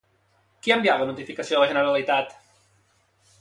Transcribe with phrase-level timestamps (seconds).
[0.61, 2.35] Qui ha enviat la notificació a la Generalitat?